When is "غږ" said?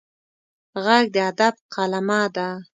0.83-1.05